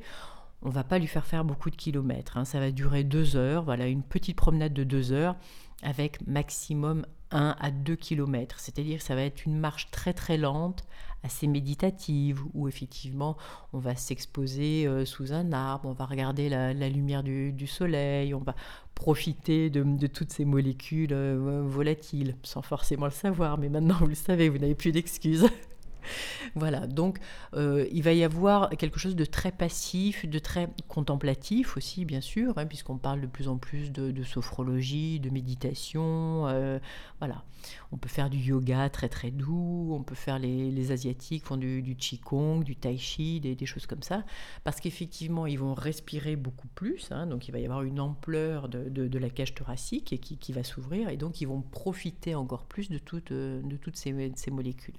on 0.63 0.69
va 0.69 0.83
pas 0.83 0.97
lui 0.97 1.07
faire 1.07 1.25
faire 1.25 1.45
beaucoup 1.45 1.69
de 1.69 1.75
kilomètres. 1.75 2.37
Hein. 2.37 2.45
Ça 2.45 2.59
va 2.59 2.71
durer 2.71 3.03
deux 3.03 3.35
heures, 3.35 3.63
voilà, 3.63 3.87
une 3.87 4.03
petite 4.03 4.35
promenade 4.35 4.73
de 4.73 4.83
deux 4.83 5.11
heures 5.11 5.35
avec 5.83 6.25
maximum 6.27 7.05
1 7.31 7.55
à 7.59 7.71
2 7.71 7.95
km. 7.95 8.59
C'est-à-dire 8.59 8.99
que 8.99 9.03
ça 9.03 9.15
va 9.15 9.23
être 9.23 9.45
une 9.45 9.57
marche 9.57 9.89
très 9.91 10.13
très 10.13 10.37
lente, 10.37 10.83
assez 11.23 11.47
méditative, 11.47 12.41
où 12.53 12.67
effectivement 12.67 13.37
on 13.71 13.79
va 13.79 13.95
s'exposer 13.95 14.85
euh, 14.87 15.05
sous 15.05 15.33
un 15.33 15.51
arbre, 15.51 15.89
on 15.89 15.93
va 15.93 16.05
regarder 16.05 16.49
la, 16.49 16.73
lumière 16.89 17.23
du, 17.23 17.67
soleil, 17.67 18.33
on 18.33 18.39
va 18.39 18.55
profiter 18.93 19.69
de, 19.69 20.07
toutes 20.07 20.31
ces 20.31 20.45
molécules 20.45 21.13
euh, 21.13 21.63
volatiles, 21.65 22.35
sans 22.43 22.61
forcément 22.61 23.05
le 23.05 23.11
savoir, 23.11 23.57
mais 23.57 23.69
maintenant 23.69 23.95
vous 23.99 24.07
le 24.07 24.15
savez, 24.15 24.49
vous 24.49 24.59
n'avez 24.59 24.75
plus 24.75 24.91
d'excuses. 24.91 25.47
voilà, 26.55 26.87
donc 26.87 27.19
euh, 27.53 27.87
il 27.91 28.03
va 28.03 28.13
y 28.13 28.23
avoir 28.23 28.69
quelque 28.69 28.99
chose 28.99 29.15
de 29.15 29.25
très 29.25 29.51
passif, 29.51 30.27
de 30.27 30.39
très 30.39 30.69
contemplatif 30.87 31.77
aussi, 31.77 32.05
bien 32.05 32.21
sûr, 32.21 32.57
hein, 32.57 32.65
puisqu'on 32.65 32.97
parle 32.97 33.21
de 33.21 33.27
plus 33.27 33.47
en 33.47 33.57
plus 33.57 33.91
de, 33.91 34.23
sophrologie, 34.23 35.19
de 35.19 35.29
méditation. 35.29 36.47
Euh, 36.47 36.79
voilà, 37.19 37.43
on 37.91 37.97
peut 37.97 38.09
faire 38.09 38.29
du 38.29 38.37
yoga 38.37 38.89
très 38.89 39.09
très 39.09 39.31
doux, 39.31 39.93
on 39.93 40.03
peut 40.03 40.15
faire 40.15 40.39
les, 40.39 40.91
asiatiques 40.91 41.45
font 41.45 41.57
du, 41.57 41.81
du 41.81 41.95
qigong, 41.95 42.63
du 42.63 42.75
tai 42.75 42.97
chi, 42.97 43.39
des, 43.39 43.65
choses 43.65 43.85
comme 43.85 44.03
ça, 44.03 44.25
parce 44.65 44.81
qu'effectivement 44.81 45.47
ils 45.47 45.57
vont 45.57 45.73
respirer 45.73 46.35
beaucoup 46.35 46.67
plus, 46.67 47.09
hein, 47.11 47.27
donc 47.27 47.47
il 47.47 47.51
va 47.51 47.59
y 47.59 47.65
avoir 47.65 47.83
une 47.83 48.01
ampleur 48.01 48.67
de, 48.67 49.17
la 49.17 49.29
cage 49.29 49.53
thoracique 49.53 50.19
qui, 50.19 50.37
qui 50.37 50.51
va 50.51 50.63
s'ouvrir, 50.63 51.09
et 51.09 51.17
donc 51.17 51.39
ils 51.39 51.47
vont 51.47 51.61
profiter 51.61 52.35
encore 52.35 52.65
plus 52.65 52.89
de, 52.89 52.99
de 52.99 53.77
toutes 53.77 53.95
ces 53.95 54.51
molécules. 54.51 54.95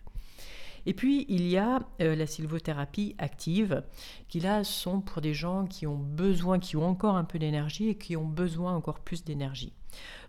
Et 0.86 0.94
puis, 0.94 1.24
il 1.28 1.46
y 1.46 1.56
a 1.56 1.80
euh, 2.00 2.14
la 2.14 2.26
sylvothérapie 2.26 3.14
active, 3.18 3.82
qui 4.28 4.40
là 4.40 4.64
sont 4.64 5.00
pour 5.00 5.22
des 5.22 5.34
gens 5.34 5.66
qui 5.66 5.86
ont 5.86 5.96
besoin, 5.96 6.58
qui 6.58 6.76
ont 6.76 6.86
encore 6.86 7.16
un 7.16 7.24
peu 7.24 7.38
d'énergie 7.38 7.88
et 7.88 7.96
qui 7.96 8.16
ont 8.16 8.26
besoin 8.26 8.74
encore 8.74 9.00
plus 9.00 9.24
d'énergie. 9.24 9.72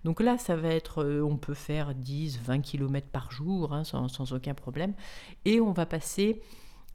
Donc 0.03 0.21
là, 0.21 0.37
ça 0.37 0.55
va 0.55 0.69
être, 0.69 1.03
euh, 1.03 1.21
on 1.21 1.37
peut 1.37 1.53
faire 1.53 1.95
10, 1.95 2.39
20 2.39 2.61
km 2.61 3.07
par 3.07 3.31
jour 3.31 3.73
hein, 3.73 3.83
sans, 3.83 4.07
sans, 4.07 4.33
aucun 4.33 4.53
problème. 4.53 4.93
Et 5.45 5.59
on 5.59 5.71
va 5.71 5.85
passer 5.85 6.41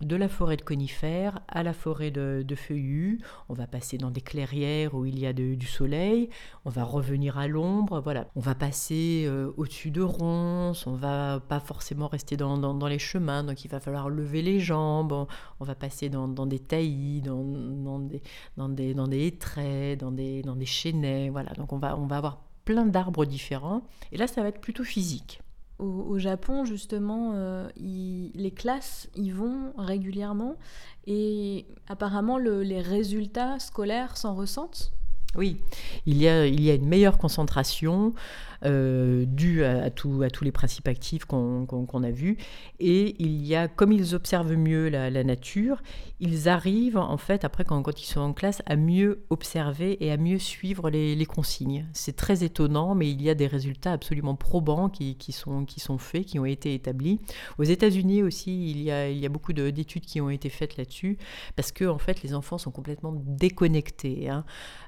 de 0.00 0.16
la 0.16 0.28
forêt 0.28 0.56
de 0.56 0.62
conifères 0.62 1.40
à 1.48 1.62
la 1.62 1.72
forêt 1.72 2.10
de, 2.10 2.44
feuillus. 2.54 3.20
On 3.48 3.54
va 3.54 3.66
passer 3.66 3.98
dans 3.98 4.10
des 4.10 4.20
clairières 4.20 4.94
où 4.94 5.06
il 5.06 5.18
y 5.18 5.26
a 5.26 5.32
du 5.32 5.66
soleil. 5.66 6.28
On 6.64 6.70
va 6.70 6.84
revenir 6.84 7.38
à 7.38 7.48
l'ombre. 7.48 8.00
Voilà. 8.00 8.26
On 8.36 8.40
va 8.40 8.54
passer 8.54 9.24
euh, 9.26 9.52
au-dessus 9.56 9.90
de 9.90 10.02
ronces. 10.02 10.86
On 10.86 10.94
va 10.94 11.40
pas 11.40 11.60
forcément 11.60 12.08
rester 12.08 12.36
dans, 12.36 12.86
les 12.86 12.98
chemins. 12.98 13.44
Donc 13.44 13.64
il 13.64 13.68
va 13.68 13.80
falloir 13.80 14.08
lever 14.08 14.42
les 14.42 14.60
jambes. 14.60 15.26
On, 15.60 15.64
va 15.64 15.74
passer 15.74 16.08
dans, 16.08 16.28
des 16.28 16.58
taillis, 16.58 17.20
dans, 17.22 17.98
des, 17.98 18.22
dans, 18.56 18.68
dans 18.68 19.08
des 19.08 19.32
traits, 19.38 20.00
dans 20.00 20.12
des, 20.12 20.66
chênaies. 20.66 21.30
Voilà. 21.30 21.52
Donc 21.52 21.72
on 21.72 21.78
va 21.78 21.90
avoir 21.90 22.42
plein 22.64 22.86
d'arbres 22.86 23.24
différents. 23.24 23.82
Et 24.12 24.16
là, 24.16 24.26
ça 24.26 24.42
va 24.42 24.48
être 24.48 24.60
plutôt 24.60 24.84
physique 24.84 25.40
au, 25.80 26.18
Japon, 26.18 26.64
justement, 26.64 27.32
euh, 27.34 27.68
les 27.76 28.52
classes 28.54 29.08
y 29.16 29.30
vont 29.30 29.72
régulièrement 29.76 30.56
et 31.06 31.66
apparemment 31.88 32.38
les 32.38 32.80
résultats 32.80 33.58
scolaires 33.58 34.16
s'en 34.16 34.34
ressentent. 34.34 34.92
Oui, 35.36 35.58
il 36.06 36.20
y 36.20 36.28
a, 36.28 36.46
il 36.46 36.60
y 36.60 36.70
a 36.70 36.74
une 36.74 36.88
meilleure 36.88 37.16
concentration 37.16 38.14
euh, 38.64 39.24
dû 39.26 39.64
à, 39.64 39.90
tous 39.90 40.20
les 40.42 40.52
principes 40.52 40.88
actifs 40.88 41.24
qu'on 41.24 42.02
a 42.02 42.10
vus. 42.10 42.36
Et 42.78 43.16
il 43.18 43.46
y 43.46 43.54
a, 43.54 43.68
comme 43.68 43.92
ils 43.92 44.14
observent 44.14 44.54
mieux 44.54 44.88
la, 44.88 45.24
nature, 45.24 45.82
ils 46.18 46.48
arrivent 46.48 46.98
en 46.98 47.16
fait 47.16 47.44
après 47.44 47.64
quand, 47.64 48.00
ils 48.00 48.06
sont 48.06 48.20
en 48.20 48.32
classe 48.32 48.62
à 48.66 48.76
mieux 48.76 49.24
observer 49.30 50.02
et 50.04 50.10
à 50.12 50.16
mieux 50.16 50.38
suivre 50.38 50.90
les, 50.90 51.26
consignes. 51.26 51.86
C'est 51.92 52.16
très 52.16 52.44
étonnant, 52.44 52.94
mais 52.94 53.10
il 53.10 53.22
y 53.22 53.30
a 53.30 53.34
des 53.34 53.46
résultats 53.46 53.92
absolument 53.92 54.34
probants 54.34 54.88
qui, 54.88 55.16
sont, 55.32 55.98
faits, 55.98 56.26
qui 56.26 56.38
ont 56.38 56.44
été 56.44 56.74
établis. 56.74 57.20
Aux 57.58 57.64
États-Unis 57.64 58.22
aussi, 58.22 58.70
il 58.70 58.82
y 58.82 58.90
a, 58.90 59.08
il 59.08 59.18
y 59.18 59.26
a 59.26 59.28
beaucoup 59.28 59.52
d'études 59.52 60.04
qui 60.04 60.20
ont 60.20 60.30
été 60.30 60.48
faites 60.48 60.76
là-dessus, 60.76 61.18
parce 61.56 61.72
que 61.72 61.84
en 61.84 61.98
fait, 61.98 62.22
les 62.22 62.34
enfants 62.34 62.58
sont 62.58 62.70
complètement 62.70 63.12
déconnectés. 63.14 64.28
Hein. 64.28 64.44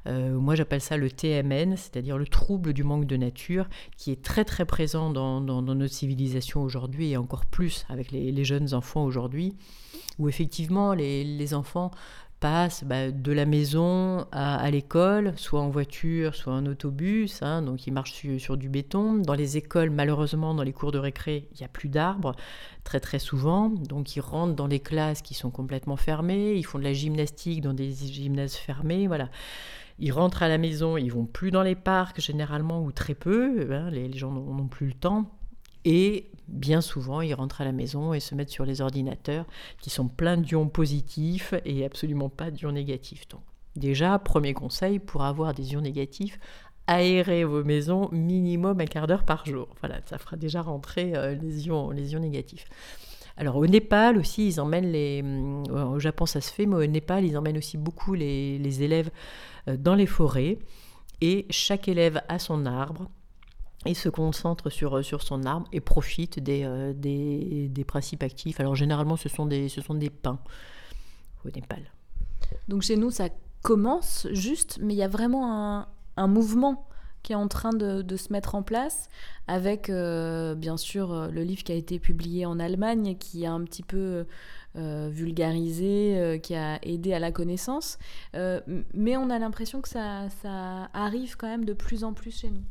Euh, 0.06 0.38
moi, 0.38 0.54
j'appelle 0.54 0.80
ça 0.80 0.96
le 0.96 1.10
TMN, 1.10 1.76
c'est-à-dire 1.76 2.18
le 2.18 2.26
trouble 2.26 2.72
du 2.72 2.84
manque 2.84 3.06
de 3.06 3.16
nature 3.16 3.61
qui 3.96 4.12
est 4.12 4.22
très 4.22 4.44
très 4.44 4.64
présent 4.64 5.10
dans, 5.10 5.40
notre 5.40 5.92
civilisation 5.92 6.62
aujourd'hui 6.62 7.10
et 7.10 7.16
encore 7.16 7.46
plus 7.46 7.84
avec 7.88 8.10
les, 8.10 8.44
jeunes 8.44 8.74
enfants 8.74 9.04
aujourd'hui, 9.04 9.54
où 10.18 10.28
effectivement 10.28 10.94
les, 10.94 11.54
enfants 11.54 11.90
passent 12.40 12.82
bah, 12.82 13.12
de 13.12 13.32
la 13.32 13.46
maison 13.46 14.26
à, 14.32 14.68
l'école, 14.70 15.32
soit 15.36 15.60
en 15.60 15.70
voiture, 15.70 16.34
soit 16.34 16.52
en 16.52 16.66
autobus, 16.66 17.40
hein, 17.42 17.62
donc 17.62 17.86
ils 17.86 17.92
marchent 17.92 18.26
sur, 18.38 18.56
du 18.56 18.68
béton. 18.68 19.14
Dans 19.18 19.34
les 19.34 19.56
écoles, 19.56 19.90
malheureusement, 19.90 20.52
dans 20.52 20.64
les 20.64 20.72
cours 20.72 20.90
de 20.90 20.98
récré, 20.98 21.48
il 21.52 21.58
n'y 21.58 21.64
a 21.64 21.68
plus 21.68 21.88
d'arbres, 21.88 22.34
très 22.82 22.98
très 22.98 23.20
souvent, 23.20 23.68
donc 23.68 24.16
ils 24.16 24.20
rentrent 24.20 24.56
dans 24.56 24.66
les 24.66 24.80
classes 24.80 25.22
qui 25.22 25.34
sont 25.34 25.50
complètement 25.50 25.96
fermées, 25.96 26.54
ils 26.54 26.64
font 26.64 26.80
de 26.80 26.84
la 26.84 26.92
gymnastique 26.92 27.60
dans 27.60 27.74
des 27.74 27.92
gymnases 27.92 28.56
fermés, 28.56 29.06
voilà. 29.06 29.28
Ils 30.02 30.10
rentrent 30.10 30.42
à 30.42 30.48
la 30.48 30.58
maison, 30.58 30.96
ils 30.96 31.12
vont 31.12 31.26
plus 31.26 31.52
dans 31.52 31.62
les 31.62 31.76
parcs 31.76 32.20
généralement 32.20 32.82
ou 32.82 32.90
très 32.90 33.14
peu, 33.14 33.72
hein, 33.72 33.88
les, 33.88 34.12
gens 34.12 34.32
n'ont 34.32 34.66
plus 34.66 34.88
le 34.88 34.94
temps. 34.94 35.30
Et 35.84 36.28
bien 36.48 36.80
souvent, 36.80 37.20
ils 37.20 37.34
rentrent 37.34 37.60
à 37.60 37.64
la 37.64 37.70
maison 37.70 38.12
et 38.12 38.18
se 38.18 38.34
mettent 38.34 38.50
sur 38.50 38.64
les 38.64 38.80
ordinateurs 38.80 39.46
qui 39.80 39.90
sont 39.90 40.08
pleins 40.08 40.38
d'ions 40.38 40.68
positifs 40.68 41.54
et 41.64 41.84
absolument 41.84 42.28
pas 42.28 42.50
d'ions 42.50 42.72
négatifs. 42.72 43.28
Donc, 43.28 43.42
déjà, 43.76 44.18
premier 44.18 44.54
conseil 44.54 44.98
pour 44.98 45.22
avoir 45.22 45.54
des 45.54 45.72
ions 45.72 45.80
négatifs, 45.80 46.40
aérez 46.88 47.44
vos 47.44 47.62
maisons 47.62 48.08
minimum 48.10 48.80
un 48.80 48.86
quart 48.86 49.06
d'heure 49.06 49.24
par 49.24 49.46
jour. 49.46 49.68
Voilà, 49.78 50.00
ça 50.06 50.18
fera 50.18 50.36
déjà 50.36 50.62
rentrer 50.62 51.14
euh, 51.14 51.36
les, 51.36 51.68
ions, 51.68 51.92
les 51.92 52.12
ions 52.14 52.20
négatifs. 52.20 52.66
Alors 53.36 53.56
au 53.56 53.66
Népal 53.66 54.18
aussi, 54.18 54.46
ils 54.46 54.60
emmènent 54.60 54.90
les... 54.90 55.22
Euh, 55.22 55.84
au 55.84 55.98
Japon 55.98 56.26
ça 56.26 56.40
se 56.40 56.52
fait, 56.52 56.66
mais 56.66 56.76
au 56.76 56.86
Népal, 56.86 57.24
ils 57.24 57.36
emmènent 57.36 57.58
aussi 57.58 57.78
beaucoup 57.78 58.14
les, 58.14 58.58
les 58.58 58.82
élèves 58.82 59.10
euh, 59.68 59.76
dans 59.76 59.94
les 59.94 60.06
forêts. 60.06 60.58
Et 61.20 61.46
chaque 61.50 61.88
élève 61.88 62.20
a 62.28 62.38
son 62.38 62.66
arbre 62.66 63.10
et 63.86 63.94
se 63.94 64.08
concentre 64.08 64.70
sur, 64.70 64.98
euh, 64.98 65.02
sur 65.02 65.22
son 65.22 65.44
arbre 65.44 65.66
et 65.72 65.80
profite 65.80 66.40
des, 66.40 66.92
des, 66.94 67.68
des, 67.68 67.84
principes 67.84 68.22
actifs. 68.22 68.60
Alors 68.60 68.74
généralement, 68.74 69.16
ce 69.16 69.28
sont 69.28 69.46
des, 69.46 69.68
ce 69.68 69.80
sont 69.80 69.94
des 69.94 70.10
pins 70.10 70.38
au 71.44 71.50
Népal. 71.50 71.90
Donc 72.68 72.82
chez 72.82 72.96
nous, 72.96 73.10
ça 73.10 73.28
commence 73.62 74.26
juste, 74.32 74.78
mais 74.82 74.94
il 74.94 74.98
y 74.98 75.02
a 75.02 75.08
vraiment 75.08 75.52
un, 75.52 75.88
un 76.16 76.26
mouvement 76.26 76.88
qui 77.22 77.32
est 77.32 77.36
en 77.36 77.48
train 77.48 77.72
de, 77.72 78.16
se 78.16 78.32
mettre 78.32 78.54
en 78.54 78.62
place, 78.62 79.08
avec 79.46 79.90
euh, 79.90 80.54
bien 80.54 80.76
sûr 80.76 81.12
euh, 81.12 81.28
le 81.28 81.42
livre 81.42 81.62
qui 81.62 81.72
a 81.72 81.74
été 81.74 81.98
publié 81.98 82.46
en 82.46 82.58
Allemagne, 82.58 83.16
qui 83.16 83.46
a 83.46 83.52
un 83.52 83.62
petit 83.64 83.82
peu 83.82 84.26
euh, 84.76 85.08
vulgarisé, 85.12 86.40
qui 86.42 86.54
a 86.54 86.78
aidé 86.82 87.12
à 87.12 87.18
la 87.18 87.32
connaissance, 87.32 87.98
mais 88.34 89.16
on 89.16 89.30
a 89.30 89.38
l'impression 89.38 89.80
que 89.80 89.88
ça, 89.88 90.28
ça 90.42 90.88
arrive 90.92 91.36
quand 91.36 91.48
même 91.48 91.64
de 91.64 91.74
plus 91.74 92.04
en 92.04 92.12
plus 92.12 92.36
chez 92.40 92.50
nous. 92.50 92.64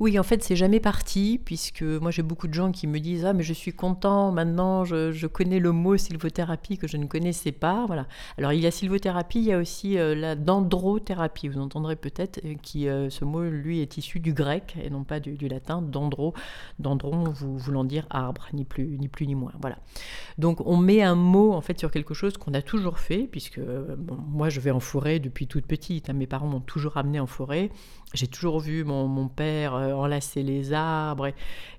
Oui, 0.00 0.18
en 0.18 0.22
fait, 0.22 0.42
c'est 0.42 0.56
jamais 0.56 0.80
parti, 0.80 1.38
puisque 1.44 1.82
moi 1.82 2.10
j'ai 2.10 2.22
beaucoup 2.22 2.48
de 2.48 2.54
gens 2.54 2.72
qui 2.72 2.86
me 2.86 2.98
disent 3.00 3.26
Ah, 3.26 3.34
mais 3.34 3.42
je 3.42 3.52
suis 3.52 3.74
content, 3.74 4.32
maintenant 4.32 4.82
je, 4.86 5.26
connais 5.26 5.58
le 5.58 5.72
mot 5.72 5.98
sylvothérapie 5.98 6.78
que 6.78 6.88
je 6.88 6.96
ne 6.96 7.04
connaissais 7.04 7.52
pas. 7.52 7.84
Voilà. 7.84 8.06
Alors, 8.38 8.54
il 8.54 8.60
y 8.60 8.66
a 8.66 8.70
sylvothérapie, 8.70 9.40
il 9.40 9.44
y 9.44 9.52
a 9.52 9.58
aussi 9.58 9.98
euh, 9.98 10.14
la 10.14 10.36
dendrothérapie, 10.36 11.48
vous 11.48 11.60
entendrez 11.60 11.96
peut-être, 11.96 12.40
euh, 12.46 12.54
qui 12.62 12.88
euh, 12.88 13.10
ce 13.10 13.26
mot, 13.26 13.42
lui, 13.42 13.80
est 13.80 13.98
issu 13.98 14.20
du 14.20 14.32
grec 14.32 14.74
et 14.82 14.88
non 14.88 15.04
pas 15.04 15.20
du, 15.20 15.36
latin, 15.48 15.82
dendro, 15.82 16.32
dendron 16.78 17.24
voulant 17.34 17.84
dire 17.84 18.06
arbre, 18.08 18.48
ni 18.54 18.64
plus, 18.64 18.96
ni 18.98 19.08
plus 19.08 19.26
ni 19.26 19.34
moins. 19.34 19.52
Voilà. 19.60 19.76
Donc, 20.38 20.66
on 20.66 20.78
met 20.78 21.02
un 21.02 21.14
mot 21.14 21.52
en 21.52 21.60
fait 21.60 21.78
sur 21.78 21.90
quelque 21.90 22.14
chose 22.14 22.38
qu'on 22.38 22.54
a 22.54 22.62
toujours 22.62 23.00
fait, 23.00 23.28
puisque 23.30 23.60
moi 24.08 24.48
je 24.48 24.60
vais 24.60 24.70
en 24.70 24.80
forêt 24.80 25.18
depuis 25.18 25.46
toute 25.46 25.66
petite, 25.66 26.08
hein. 26.08 26.14
mes 26.14 26.26
parents 26.26 26.46
m'ont 26.46 26.60
toujours 26.60 26.96
amené 26.96 27.20
en 27.20 27.26
forêt. 27.26 27.70
J'ai 28.12 28.26
toujours 28.26 28.58
vu 28.58 28.82
mon, 28.82 29.28
père 29.28 29.74
enlacer 29.74 30.42
les 30.42 30.72
arbres. 30.72 31.28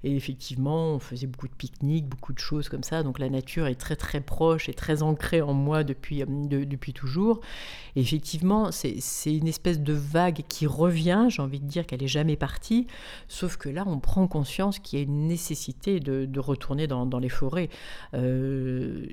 Et, 0.04 0.16
effectivement, 0.16 0.94
on 0.94 1.00
faisait 1.00 1.28
beaucoup 1.28 1.50
de 1.50 1.54
pique-niques, 1.54 2.08
beaucoup 2.08 2.32
de 2.32 2.40
choses 2.40 2.70
comme 2.70 2.84
ça. 2.84 3.04
Donc 3.04 3.20
la 3.20 3.30
nature 3.30 3.68
est 3.68 3.76
très 3.76 3.98
très 3.98 4.22
proche 4.22 4.70
et 4.70 4.74
très 4.74 5.04
ancrée 5.04 5.42
en 5.42 5.54
moi 5.54 5.84
depuis, 5.84 6.22
euh, 6.22 6.26
depuis 6.66 6.94
toujours. 6.94 7.42
Et 7.98 8.02
effectivement, 8.02 8.72
c'est 8.72 9.02
une 9.26 9.48
espèce 9.48 9.82
de 9.82 9.94
vague 9.94 10.44
qui 10.48 10.68
revient. 10.68 11.26
J'ai 11.30 11.42
envie 11.42 11.60
de 11.60 11.68
dire 11.68 11.86
qu'elle 11.86 12.04
est 12.04 12.08
jamais 12.08 12.38
partie. 12.38 12.88
Sauf 13.28 13.58
que 13.58 13.68
là, 13.68 13.84
on 13.86 14.00
prend 14.00 14.28
conscience 14.28 14.80
qu'il 14.80 15.00
y 15.00 15.02
a 15.02 15.06
une 15.06 15.28
nécessité 15.28 16.00
de, 16.00 16.40
retourner 16.40 16.88
dans, 16.88 17.20
les 17.20 17.30
forêts. 17.30 17.70
Euh, 18.14 19.06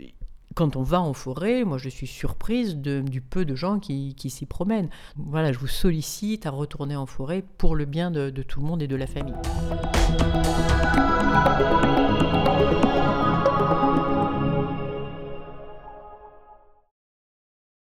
quand 0.55 0.76
on 0.76 0.83
va 0.83 1.00
en 1.00 1.12
forêt, 1.12 1.64
moi 1.64 1.78
je 1.78 1.88
suis 1.88 2.07
surprise 2.07 2.76
du 2.76 3.21
peu 3.21 3.45
de 3.45 3.55
gens 3.55 3.78
qui, 3.78 4.14
s'y 4.28 4.47
promènent. 4.47 4.90
Voilà, 5.17 5.52
je 5.52 5.59
vous 5.59 5.67
sollicite 5.67 6.47
à 6.47 6.50
retourner 6.50 6.97
en 6.97 7.07
forêt 7.07 7.45
pour 7.59 7.76
le 7.76 7.85
bien 7.85 8.11
de, 8.11 8.31
de 8.31 8.43
tout 8.43 8.61
le 8.61 8.67
monde 8.67 8.83
et 8.83 8.88
de 8.88 8.97
la 8.97 9.07
famille. 9.07 9.35